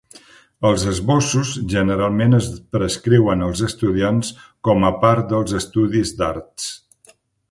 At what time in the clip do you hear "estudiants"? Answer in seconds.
3.69-4.33